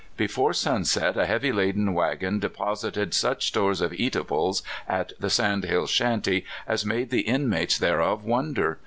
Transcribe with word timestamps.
Before 0.17 0.51
sunset 0.51 1.15
a 1.15 1.27
heavy 1.27 1.51
laden 1.51 1.93
wagon 1.93 2.39
deposited 2.39 3.13
such 3.13 3.45
stores 3.45 3.81
of 3.81 3.93
eatables 3.93 4.63
at 4.89 5.13
the 5.19 5.29
sand 5.29 5.65
hill 5.65 5.85
shanty 5.85 6.43
as 6.65 6.83
made 6.83 7.11
the 7.11 7.21
inmates 7.21 7.77
thereof 7.77 8.23
wonder. 8.25 8.79